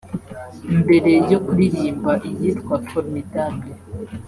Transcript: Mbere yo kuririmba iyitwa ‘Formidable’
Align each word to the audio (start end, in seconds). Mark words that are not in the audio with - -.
Mbere 0.81 1.11
yo 1.31 1.39
kuririmba 1.45 2.11
iyitwa 2.29 2.75
‘Formidable’ 2.89 3.73